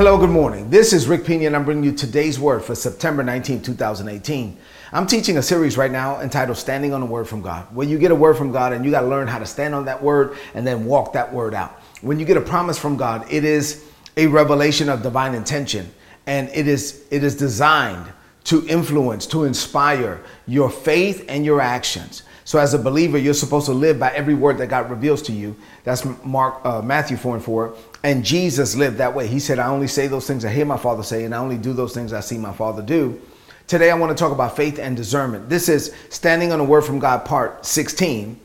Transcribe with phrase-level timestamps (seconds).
[0.00, 0.70] Hello, good morning.
[0.70, 4.56] This is Rick Pina, and I'm bringing you today's word for September 19, 2018.
[4.94, 7.98] I'm teaching a series right now entitled Standing on a Word from God, where you
[7.98, 10.02] get a word from God and you got to learn how to stand on that
[10.02, 11.72] word and then walk that word out.
[12.00, 13.84] When you get a promise from God, it is
[14.16, 15.92] a revelation of divine intention
[16.24, 18.10] and it is it is designed
[18.44, 22.22] to influence, to inspire your faith and your actions.
[22.44, 25.32] So as a believer, you're supposed to live by every word that God reveals to
[25.32, 25.54] you.
[25.84, 27.76] That's Mark, uh, Matthew 4 and 4.
[28.02, 29.28] And Jesus lived that way.
[29.28, 31.58] He said, I only say those things I hear my Father say, and I only
[31.58, 33.20] do those things I see my Father do.
[33.68, 35.48] Today, I want to talk about faith and discernment.
[35.48, 38.36] This is Standing on a Word from God, part 16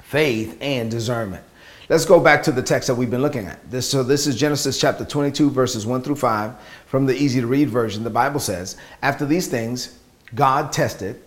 [0.00, 1.44] Faith and Discernment.
[1.88, 3.70] Let's go back to the text that we've been looking at.
[3.70, 6.54] This, so, this is Genesis chapter 22, verses 1 through 5
[6.86, 8.02] from the easy to read version.
[8.02, 9.96] The Bible says, After these things,
[10.34, 11.22] God tested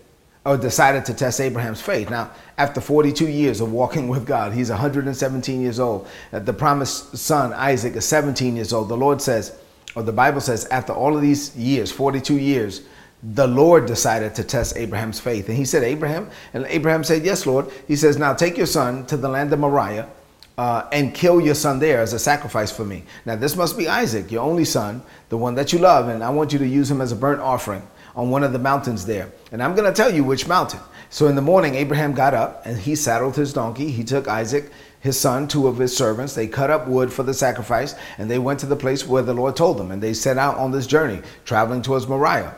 [0.46, 2.10] or decided to test Abraham's faith.
[2.10, 6.10] Now, after 42 years of walking with God, he's 117 years old.
[6.34, 8.90] Uh, the promised son, Isaac, is 17 years old.
[8.90, 9.58] The Lord says,
[9.96, 12.82] or the Bible says, after all of these years, 42 years,
[13.24, 15.48] the Lord decided to test Abraham's faith.
[15.48, 17.70] And he said, Abraham, and Abraham said, Yes, Lord.
[17.88, 20.10] He says, Now take your son to the land of Moriah
[20.60, 23.02] uh, and kill your son there as a sacrifice for me.
[23.26, 26.32] Now, this must be Isaac, your only son, the one that you love, and I
[26.32, 27.82] want you to use him as a burnt offering
[28.14, 29.32] on one of the mountains there.
[29.54, 30.82] And I'm going to tell you which mountain.
[31.10, 33.90] So in the morning, Abraham got up and he saddled his donkey.
[33.90, 36.36] He took Isaac, his son, two of his servants.
[36.36, 39.34] They cut up wood for the sacrifice and they went to the place where the
[39.34, 39.92] Lord told them.
[39.92, 42.54] And they set out on this journey, traveling towards Moriah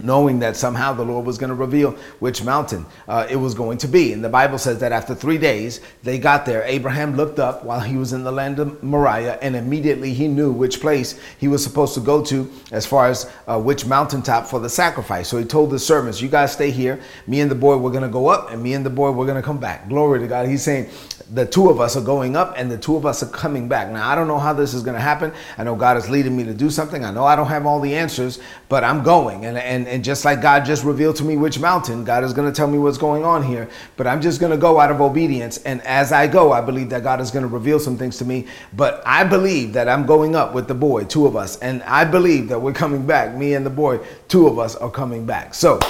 [0.00, 3.78] knowing that somehow the Lord was going to reveal which mountain uh, it was going
[3.78, 4.12] to be.
[4.12, 6.62] And the Bible says that after three days, they got there.
[6.64, 10.50] Abraham looked up while he was in the land of Moriah, and immediately he knew
[10.50, 14.60] which place he was supposed to go to as far as uh, which mountaintop for
[14.60, 15.28] the sacrifice.
[15.28, 17.00] So he told the servants, You guys stay here.
[17.26, 19.26] Me and the boy, we're going to go up, and me and the boy, we're
[19.26, 19.88] going to come back.
[19.88, 20.48] Glory to God.
[20.48, 20.90] He's saying,
[21.32, 23.90] the two of us are going up and the two of us are coming back.
[23.90, 25.32] Now, I don't know how this is going to happen.
[25.56, 27.06] I know God is leading me to do something.
[27.06, 28.38] I know I don't have all the answers,
[28.68, 29.46] but I'm going.
[29.46, 32.52] And, and, and just like God just revealed to me which mountain, God is going
[32.52, 33.70] to tell me what's going on here.
[33.96, 35.56] But I'm just going to go out of obedience.
[35.58, 38.26] And as I go, I believe that God is going to reveal some things to
[38.26, 38.46] me.
[38.74, 41.58] But I believe that I'm going up with the boy, two of us.
[41.60, 43.34] And I believe that we're coming back.
[43.34, 45.54] Me and the boy, two of us are coming back.
[45.54, 45.80] So,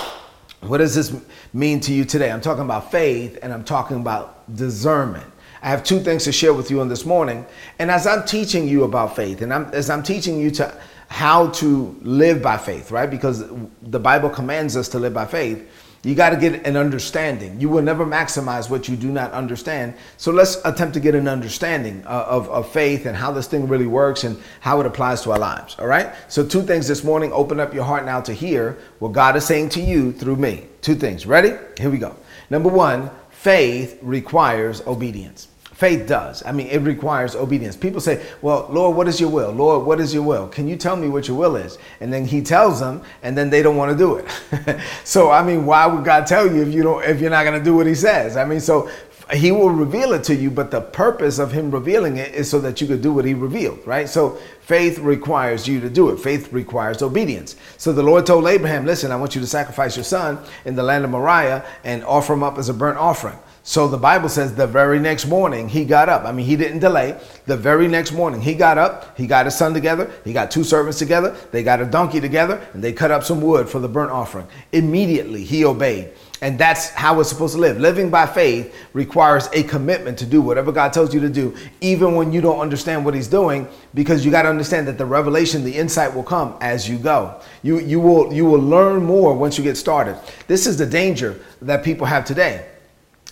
[0.60, 1.12] what does this
[1.52, 2.30] mean to you today?
[2.30, 5.31] I'm talking about faith and I'm talking about discernment.
[5.62, 7.46] I have two things to share with you on this morning.
[7.78, 11.50] And as I'm teaching you about faith, and I'm, as I'm teaching you to how
[11.50, 13.08] to live by faith, right?
[13.08, 13.44] Because
[13.82, 15.68] the Bible commands us to live by faith.
[16.04, 17.60] You got to get an understanding.
[17.60, 19.94] You will never maximize what you do not understand.
[20.16, 23.68] So let's attempt to get an understanding uh, of, of faith and how this thing
[23.68, 25.76] really works and how it applies to our lives.
[25.78, 26.12] All right.
[26.26, 27.32] So, two things this morning.
[27.32, 30.66] Open up your heart now to hear what God is saying to you through me.
[30.80, 31.24] Two things.
[31.24, 31.56] Ready?
[31.78, 32.16] Here we go.
[32.50, 35.46] Number one, faith requires obedience.
[35.82, 36.44] Faith does.
[36.46, 37.74] I mean, it requires obedience.
[37.74, 39.50] People say, Well, Lord, what is your will?
[39.50, 40.46] Lord, what is your will?
[40.46, 41.76] Can you tell me what your will is?
[41.98, 44.80] And then he tells them, and then they don't want to do it.
[45.04, 47.58] so, I mean, why would God tell you if you don't if you're not going
[47.58, 48.36] to do what he says?
[48.36, 48.88] I mean, so
[49.32, 52.60] he will reveal it to you, but the purpose of him revealing it is so
[52.60, 54.08] that you could do what he revealed, right?
[54.08, 56.20] So faith requires you to do it.
[56.20, 57.56] Faith requires obedience.
[57.76, 60.84] So the Lord told Abraham, listen, I want you to sacrifice your son in the
[60.84, 63.38] land of Moriah and offer him up as a burnt offering.
[63.64, 66.24] So the Bible says the very next morning he got up.
[66.24, 67.20] I mean, he didn't delay.
[67.46, 70.64] The very next morning he got up, he got his son together, he got two
[70.64, 73.88] servants together, they got a donkey together, and they cut up some wood for the
[73.88, 74.48] burnt offering.
[74.72, 76.12] Immediately he obeyed.
[76.40, 77.78] And that's how we're supposed to live.
[77.78, 82.16] Living by faith requires a commitment to do whatever God tells you to do, even
[82.16, 85.62] when you don't understand what He's doing, because you got to understand that the revelation,
[85.62, 87.40] the insight will come as you go.
[87.62, 90.18] You, you, will, you will learn more once you get started.
[90.48, 92.66] This is the danger that people have today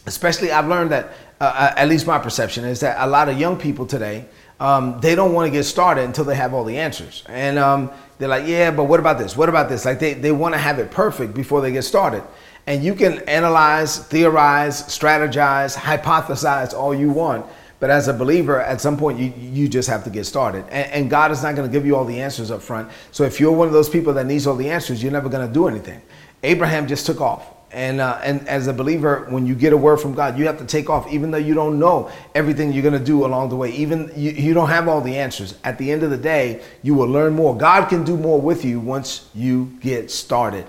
[0.07, 3.39] especially I've learned that, uh, uh, at least my perception is that a lot of
[3.39, 4.27] young people today,
[4.59, 7.25] um, they don't want to get started until they have all the answers.
[7.29, 9.37] And um, they're like, yeah, but what about this?
[9.37, 9.85] What about this?
[9.85, 12.23] Like they, they want to have it perfect before they get started.
[12.67, 17.47] And you can analyze, theorize, strategize, hypothesize all you want.
[17.81, 20.67] But as a believer, at some point, you, you just have to get started.
[20.69, 22.91] And, and God is not going to give you all the answers up front.
[23.11, 25.47] So if you're one of those people that needs all the answers, you're never going
[25.47, 26.03] to do anything.
[26.43, 27.47] Abraham just took off.
[27.73, 30.59] And, uh, and as a believer, when you get a word from God, you have
[30.59, 33.57] to take off, even though you don't know everything you're going to do along the
[33.57, 33.71] way.
[33.71, 35.57] Even you, you don't have all the answers.
[35.63, 37.57] At the end of the day, you will learn more.
[37.57, 40.67] God can do more with you once you get started.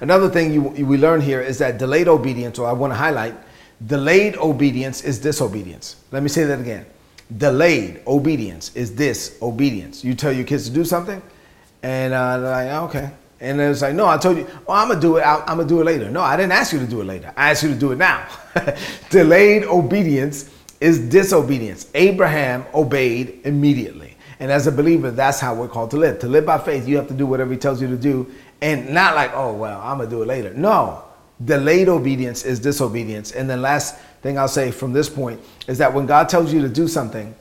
[0.00, 3.34] Another thing you, we learn here is that delayed obedience, or I want to highlight,
[3.86, 5.96] delayed obedience is disobedience.
[6.10, 6.84] Let me say that again.
[7.34, 10.04] Delayed obedience is disobedience.
[10.04, 11.22] You tell your kids to do something,
[11.82, 15.00] and uh, they're like, okay, and it's like, no, I told you, oh, I'm gonna
[15.00, 15.22] do it.
[15.22, 16.10] I'm gonna do it later.
[16.10, 17.32] No, I didn't ask you to do it later.
[17.36, 18.26] I asked you to do it now.
[19.10, 20.50] Delayed obedience
[20.80, 21.90] is disobedience.
[21.94, 24.16] Abraham obeyed immediately.
[24.40, 26.18] And as a believer, that's how we're called to live.
[26.20, 28.90] To live by faith, you have to do whatever he tells you to do and
[28.90, 30.52] not like, oh, well, I'm to do it later.
[30.54, 31.04] No,
[31.44, 33.32] delayed obedience is disobedience.
[33.32, 36.62] And then last thing I'll say from this point is that when God tells you
[36.62, 37.34] to do something,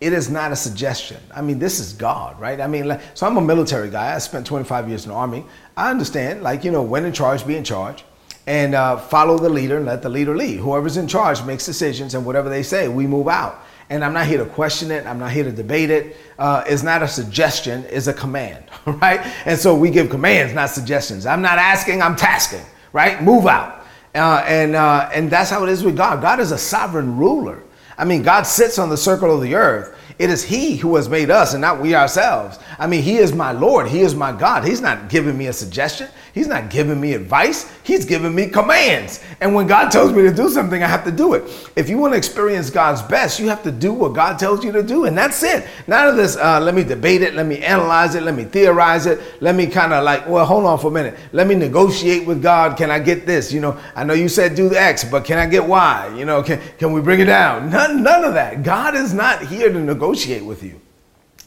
[0.00, 1.18] it is not a suggestion.
[1.34, 2.60] I mean, this is God, right?
[2.60, 4.14] I mean, so I'm a military guy.
[4.14, 5.44] I spent 25 years in the army.
[5.76, 8.04] I understand, like, you know, when in charge, be in charge
[8.46, 10.60] and uh, follow the leader and let the leader lead.
[10.60, 13.60] Whoever's in charge makes decisions, and whatever they say, we move out.
[13.88, 15.06] And I'm not here to question it.
[15.06, 16.16] I'm not here to debate it.
[16.38, 17.84] Uh, it's not a suggestion.
[17.88, 19.20] It's a command, right?
[19.46, 21.24] And so we give commands, not suggestions.
[21.24, 22.02] I'm not asking.
[22.02, 23.22] I'm tasking, right?
[23.22, 23.84] Move out.
[24.14, 26.20] Uh, and uh, and that's how it is with God.
[26.22, 27.62] God is a sovereign ruler.
[27.98, 29.96] I mean, God sits on the circle of the earth.
[30.18, 32.58] It is He who has made us and not we ourselves.
[32.78, 33.88] I mean, He is my Lord.
[33.88, 34.64] He is my God.
[34.64, 36.08] He's not giving me a suggestion.
[36.32, 37.70] He's not giving me advice.
[37.82, 39.24] He's giving me commands.
[39.40, 41.44] And when God tells me to do something, I have to do it.
[41.76, 44.70] If you want to experience God's best, you have to do what God tells you
[44.72, 45.06] to do.
[45.06, 45.66] And that's it.
[45.86, 47.34] None of this, uh, let me debate it.
[47.34, 48.22] Let me analyze it.
[48.22, 49.18] Let me theorize it.
[49.40, 51.18] Let me kind of like, well, hold on for a minute.
[51.32, 52.76] Let me negotiate with God.
[52.76, 53.50] Can I get this?
[53.50, 56.14] You know, I know you said do X, but can I get Y?
[56.18, 57.70] You know, can, can we bring it down?
[57.70, 58.62] None, none of that.
[58.62, 60.80] God is not here to negotiate negotiate with you.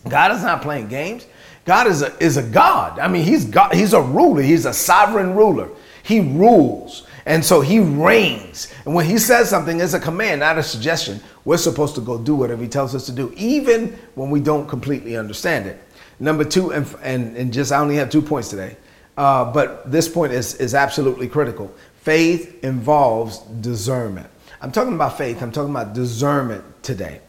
[0.08, 1.26] God is not playing games.
[1.66, 3.00] God is a, is a God.
[3.00, 5.70] I mean, he's God, he's a ruler, he's a sovereign ruler.
[6.04, 7.06] He rules.
[7.26, 8.74] And so he reigns.
[8.86, 11.22] And when he says something, it's a command, not a suggestion.
[11.46, 14.68] We're supposed to go do whatever he tells us to do, even when we don't
[14.68, 15.80] completely understand it.
[16.20, 18.76] Number two, and, and, and just I only have two points today,
[19.16, 21.74] uh, but this point is, is absolutely critical.
[22.02, 24.28] Faith involves discernment.
[24.62, 27.22] I'm talking about faith, I'm talking about discernment today.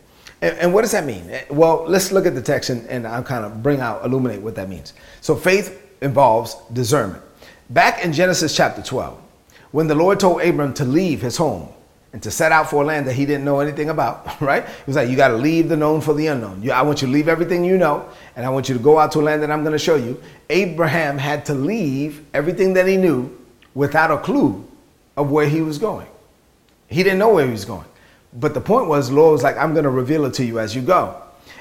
[0.43, 1.29] And, and, what does that mean?
[1.29, 4.41] Eh, well, let's look at the text and, and I'll kind of bring out, illuminate
[4.41, 4.95] what that means.
[5.21, 7.23] So faith involves discernment.
[7.69, 9.21] Back in Genesis chapter 12,
[9.73, 11.69] when the Lord told Abram to leave his home
[12.13, 14.67] and to set out for a land that he didn't know anything about, right?
[14.67, 16.69] He was like, You got to leave the known for the unknown.
[16.71, 19.13] I want you to leave everything you know, and I want you to go out
[19.13, 20.21] to a land that I'm going to show you.
[20.49, 23.37] Abraham had to leave everything that he knew
[23.75, 24.67] without a clue
[25.17, 26.09] of where he was going.
[26.89, 27.85] He didn't know where he was going.
[28.35, 30.59] But the point was, the Lord was like, I'm going to reveal it to you
[30.59, 31.21] as you go.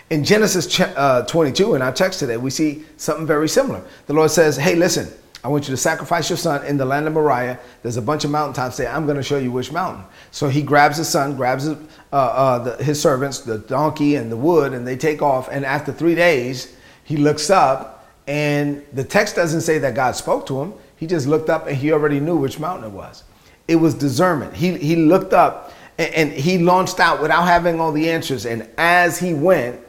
[0.10, 3.83] In Genesis uh, 22, in our text today, we see something very similar.
[4.07, 5.12] The Lord says, Hey, listen,
[5.44, 7.60] I want you to sacrifice your son in the land of Moriah.
[7.81, 8.89] There's a bunch of mountaintops there.
[8.89, 10.04] I'm going to show you which mountain.
[10.31, 11.77] So he grabs his son, grabs his,
[12.12, 15.48] uh, uh, the, his servants, the donkey and the wood, and they take off.
[15.50, 20.45] And after three days, he looks up, and the text doesn't say that God spoke
[20.48, 20.74] to him.
[20.98, 23.24] He just looked up and he already knew which mountain it was.
[23.69, 24.54] It was discernment.
[24.54, 28.46] He, he looked up and, he launched out without having all the answers.
[28.46, 29.80] And as he went,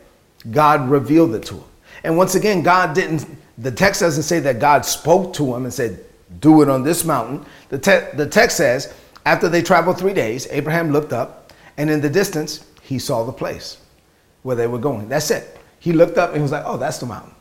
[0.50, 1.64] God revealed it to him.
[2.02, 3.26] And once again, God didn't,
[3.58, 6.04] the text doesn't say that God spoke to him and said,
[6.40, 7.44] Do it on this mountain.
[7.68, 8.92] The, te- the text says,
[9.24, 13.32] after they traveled three days, Abraham looked up, and in the distance, he saw the
[13.32, 13.78] place
[14.42, 15.08] where they were going.
[15.08, 15.58] That's it.
[15.78, 17.34] He looked up and he was like, Oh, that's the mountain.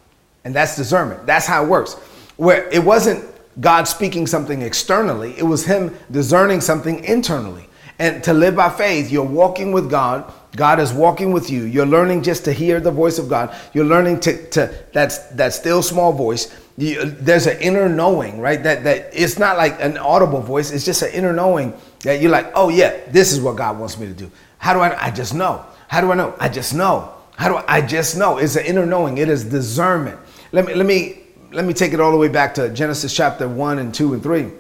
[0.44, 1.26] And that's discernment.
[1.26, 1.94] That's how it works.
[2.38, 3.26] Where it wasn't
[3.60, 7.68] God speaking something externally, it was him discerning something internally.
[8.00, 10.32] And to live by faith, you're walking with God.
[10.56, 11.66] God is walking with you.
[11.66, 13.54] You're learning just to hear the voice of God.
[13.74, 16.56] You're learning to, to that's that still small voice.
[16.78, 18.64] You, there's an inner knowing, right?
[18.64, 20.72] That that it's not like an audible voice.
[20.72, 21.74] It's just an inner knowing
[22.04, 24.32] that you're like, oh yeah, this is what God wants me to do.
[24.58, 25.08] How do I?
[25.08, 25.66] I just know.
[25.90, 26.34] How do I know?
[26.40, 27.14] I just know.
[27.36, 27.66] How do I?
[27.68, 28.38] I just know.
[28.38, 29.18] It's an inner knowing.
[29.18, 30.18] It is discernment.
[30.54, 33.48] Let me let me let me take it all the way back to Genesis chapter
[33.48, 34.52] one and two and three,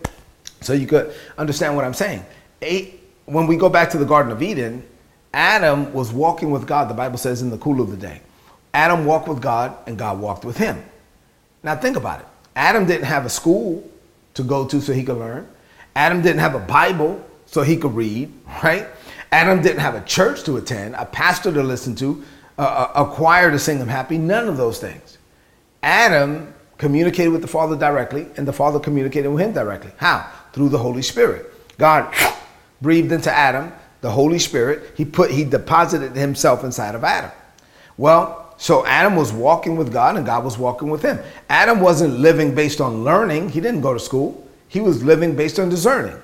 [0.59, 2.25] so you could understand what I'm saying.
[2.61, 2.98] Eight
[3.29, 4.83] when we go back to the Garden of Eden,
[5.33, 8.21] Adam was walking with God, the Bible says, in the cool of the day.
[8.73, 10.83] Adam walked with God and God walked with him.
[11.63, 12.25] Now think about it.
[12.55, 13.87] Adam didn't have a school
[14.33, 15.47] to go to so he could learn.
[15.95, 18.31] Adam didn't have a Bible so he could read,
[18.63, 18.87] right?
[19.31, 22.23] Adam didn't have a church to attend, a pastor to listen to,
[22.57, 25.19] a, a choir to sing him happy, none of those things.
[25.83, 29.91] Adam communicated with the Father directly, and the Father communicated with him directly.
[29.97, 30.29] How?
[30.53, 31.53] Through the Holy Spirit.
[31.77, 32.11] God
[32.81, 33.71] breathed into Adam
[34.01, 34.93] the Holy Spirit.
[34.95, 37.31] He put he deposited himself inside of Adam.
[37.97, 41.19] Well, so Adam was walking with God and God was walking with him.
[41.49, 43.49] Adam wasn't living based on learning.
[43.49, 44.45] He didn't go to school.
[44.67, 46.15] He was living based on discerning.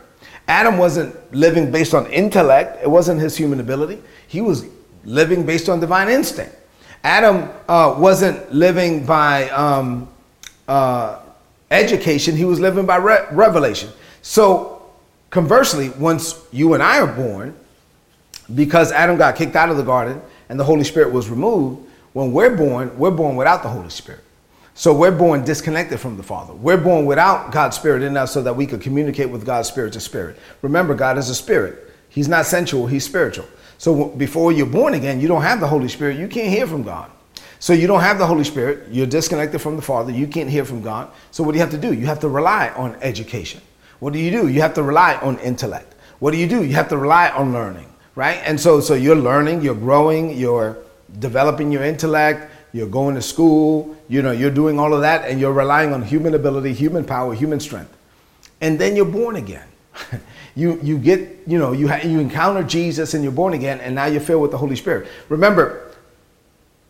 [0.47, 2.81] Adam wasn't living based on intellect.
[2.83, 4.01] It wasn't his human ability.
[4.27, 4.65] He was
[5.03, 6.55] living based on divine instinct.
[7.03, 10.07] Adam uh, wasn't living by um,
[10.67, 11.19] uh,
[11.71, 12.35] education.
[12.35, 13.89] He was living by re- revelation.
[14.21, 14.75] So
[15.35, 17.57] Conversely, once you and I are born,
[18.53, 22.31] because Adam got kicked out of the garden and the Holy Spirit was removed, when
[22.31, 24.23] we're born, we're born without the Holy Spirit.
[24.75, 26.53] So we're born disconnected from the Father.
[26.53, 29.91] We're born without God's Spirit in us so that we could communicate with God's Spirit
[29.91, 30.39] to Spirit.
[30.61, 31.91] Remember, God is a Spirit.
[32.07, 33.45] He's not sensual, He's spiritual.
[33.77, 36.17] So before you're born again, you don't have the Holy Spirit.
[36.17, 37.11] You can't hear from God.
[37.59, 38.87] So you don't have the Holy Spirit.
[38.89, 40.13] You're disconnected from the Father.
[40.13, 41.11] You can't hear from God.
[41.31, 41.91] So what do you have to do?
[41.91, 43.59] You have to rely on education.
[43.99, 44.47] What do you do?
[44.47, 45.95] You have to rely on intellect.
[46.19, 46.63] What do you do?
[46.63, 48.41] You have to rely on learning, right?
[48.45, 50.77] And so, so you're learning, you're growing, you're
[51.19, 55.39] developing your intellect, you're going to school, you know, you're doing all of that, and
[55.39, 57.95] you're relying on human ability, human power, human strength.
[58.61, 59.67] And then you're born again.
[60.55, 63.95] you you get, you know, you ha- you encounter Jesus and you're born again, and
[63.95, 65.07] now you're filled with the Holy Spirit.
[65.29, 65.91] Remember,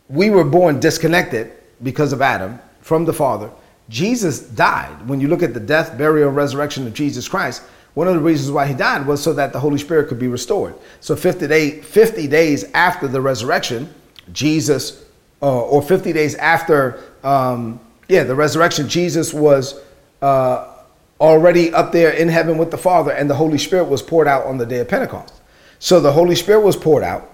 [0.08, 3.50] we were born disconnected because of Adam from the Father.
[3.88, 5.08] Jesus died.
[5.08, 7.62] When you look at the death, burial, resurrection of Jesus Christ,
[7.94, 10.28] one of the reasons why he died was so that the Holy Spirit could be
[10.28, 10.74] restored.
[11.00, 13.92] So 50, day, 50 days after the resurrection,
[14.32, 15.04] Jesus,
[15.40, 19.80] uh, or 50 days after, um, yeah, the resurrection, Jesus was
[20.20, 20.74] uh,
[21.20, 24.44] already up there in heaven with the Father, and the Holy Spirit was poured out
[24.44, 25.34] on the day of Pentecost.
[25.78, 27.30] So the Holy Spirit was poured out,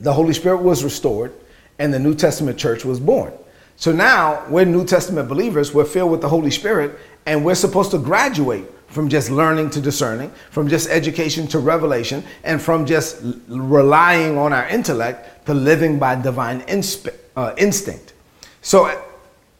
[0.00, 1.32] the Holy Spirit was restored,
[1.78, 3.32] and the New Testament church was born.
[3.76, 7.90] So now we're New Testament believers, we're filled with the Holy Spirit, and we're supposed
[7.90, 13.18] to graduate from just learning to discerning, from just education to revelation, and from just
[13.48, 18.12] relying on our intellect to living by divine insp- uh, instinct.
[18.62, 19.00] So, uh,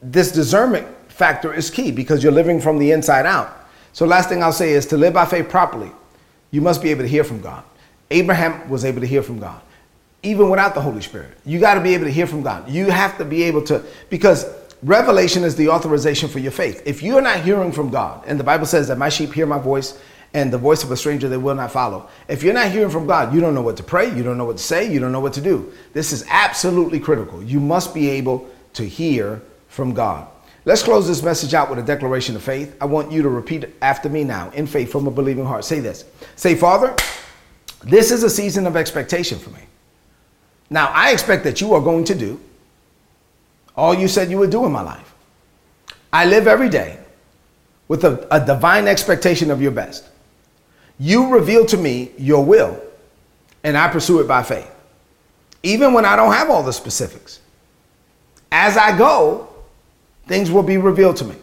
[0.00, 3.66] this discernment factor is key because you're living from the inside out.
[3.92, 5.90] So, last thing I'll say is to live by faith properly,
[6.52, 7.64] you must be able to hear from God.
[8.10, 9.60] Abraham was able to hear from God,
[10.24, 11.36] even without the Holy Spirit.
[11.44, 12.68] You got to be able to hear from God.
[12.68, 14.46] You have to be able to, because
[14.82, 16.82] Revelation is the authorization for your faith.
[16.84, 19.58] If you're not hearing from God, and the Bible says that my sheep hear my
[19.58, 19.98] voice,
[20.34, 22.08] and the voice of a stranger they will not follow.
[22.28, 24.44] If you're not hearing from God, you don't know what to pray, you don't know
[24.44, 25.72] what to say, you don't know what to do.
[25.92, 27.42] This is absolutely critical.
[27.42, 30.26] You must be able to hear from God.
[30.66, 32.76] Let's close this message out with a declaration of faith.
[32.80, 35.64] I want you to repeat after me now in faith from a believing heart.
[35.64, 36.04] Say this
[36.36, 36.96] Say, Father,
[37.84, 39.60] this is a season of expectation for me.
[40.70, 42.40] Now, I expect that you are going to do
[43.76, 45.14] all you said you would do in my life.
[46.12, 46.98] I live every day
[47.88, 50.08] with a, a divine expectation of your best.
[50.98, 52.80] You reveal to me your will,
[53.64, 54.70] and I pursue it by faith,
[55.62, 57.40] even when I don't have all the specifics.
[58.52, 59.48] As I go,
[60.26, 61.34] things will be revealed to me.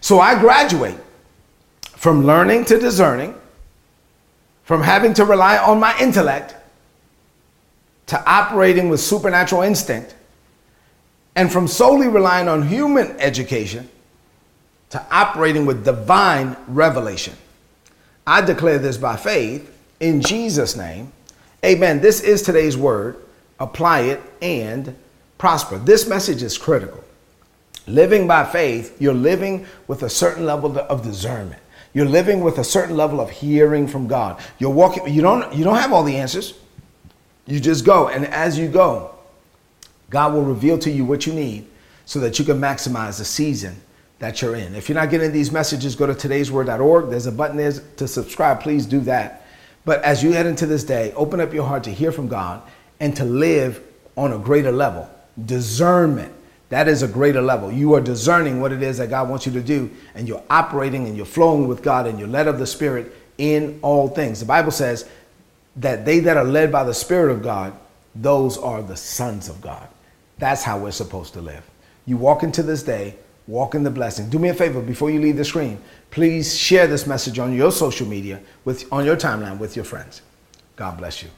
[0.00, 0.98] So I graduate
[1.82, 3.34] from learning to discerning,
[4.64, 6.56] from having to rely on my intellect
[8.08, 10.14] to operating with supernatural instinct
[11.36, 13.88] and from solely relying on human education
[14.90, 17.34] to operating with divine revelation.
[18.26, 21.12] I declare this by faith in Jesus' name.
[21.64, 22.00] Amen.
[22.00, 23.16] This is today's word.
[23.60, 24.96] Apply it and
[25.36, 25.78] prosper.
[25.78, 27.04] This message is critical.
[27.86, 31.60] Living by faith, you're living with a certain level of discernment.
[31.94, 34.40] You're living with a certain level of hearing from God.
[34.58, 36.54] You're walking, you don't, you don't have all the answers.
[37.48, 38.08] You just go.
[38.08, 39.14] And as you go,
[40.10, 41.66] God will reveal to you what you need
[42.04, 43.76] so that you can maximize the season
[44.18, 44.74] that you're in.
[44.74, 47.08] If you're not getting these messages, go to today'sword.org.
[47.08, 48.60] There's a button there to subscribe.
[48.60, 49.46] Please do that.
[49.84, 52.62] But as you head into this day, open up your heart to hear from God
[53.00, 53.82] and to live
[54.16, 55.08] on a greater level.
[55.42, 56.34] Discernment.
[56.68, 57.72] That is a greater level.
[57.72, 61.06] You are discerning what it is that God wants you to do, and you're operating
[61.06, 64.40] and you're flowing with God and you're led of the Spirit in all things.
[64.40, 65.08] The Bible says
[65.78, 67.72] that they that are led by the Spirit of God,
[68.14, 69.88] those are the sons of God.
[70.38, 71.64] That's how we're supposed to live.
[72.06, 73.16] You walk into this day,
[73.46, 74.28] walk in the blessing.
[74.28, 75.80] Do me a favor before you leave the screen.
[76.10, 80.22] Please share this message on your social media with on your timeline with your friends.
[80.76, 81.30] God bless you.